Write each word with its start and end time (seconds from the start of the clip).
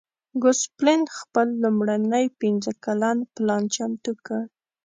ګوسپلن 0.43 1.01
خپل 1.17 1.47
لومړنی 1.63 2.25
پنځه 2.39 2.71
کلن 2.83 3.17
پلان 3.33 3.63
چمتو 3.75 4.11
کړ. 4.25 4.41